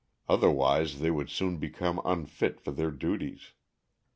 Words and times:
Otherwise 0.27 0.97
they 0.99 1.11
would 1.11 1.29
soon 1.29 1.57
become 1.57 2.01
unfit 2.05 2.59
for 2.59 2.71
their 2.71 2.89
duties. 2.89 3.51